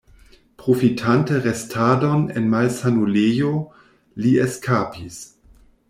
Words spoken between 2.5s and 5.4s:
malsanulejo, li eskapis.